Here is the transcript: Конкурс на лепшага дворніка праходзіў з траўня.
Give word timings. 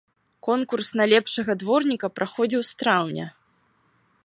Конкурс 0.45 0.87
на 1.01 1.05
лепшага 1.11 1.51
дворніка 1.63 2.07
праходзіў 2.17 2.61
з 2.73 2.83
траўня. 2.83 3.27